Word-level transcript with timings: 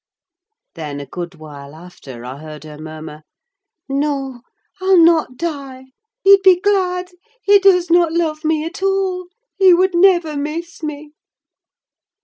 Then 0.73 0.99
a 0.99 1.05
good 1.05 1.35
while 1.35 1.75
after 1.75 2.25
I 2.25 2.39
heard 2.39 2.63
her 2.63 2.79
murmur, 2.79 3.21
"No, 3.87 4.41
I'll 4.81 4.97
not 4.97 5.37
die—he'd 5.37 6.41
be 6.41 6.59
glad—he 6.59 7.59
does 7.59 7.91
not 7.91 8.11
love 8.11 8.43
me 8.43 8.65
at 8.65 8.81
all—he 8.81 9.75
would 9.75 9.93
never 9.93 10.35
miss 10.35 10.81
me!" 10.81 11.13